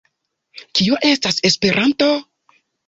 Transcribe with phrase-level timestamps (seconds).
[0.79, 2.13] Kio estas Esperanto?